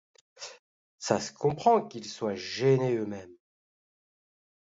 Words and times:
Ça 0.97 1.19
se 1.19 1.31
comprend 1.31 1.87
qu'ils 1.87 2.07
soient 2.09 2.33
gênés 2.33 2.95
eux-mêmes. 2.95 3.37